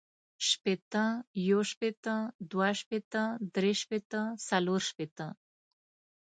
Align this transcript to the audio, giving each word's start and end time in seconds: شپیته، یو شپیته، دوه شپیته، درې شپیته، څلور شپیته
شپیته، 0.49 1.05
یو 1.47 1.59
شپیته، 1.71 2.15
دوه 2.51 2.69
شپیته، 2.79 3.23
درې 3.55 3.73
شپیته، 3.81 4.21
څلور 4.47 4.81
شپیته 4.89 5.27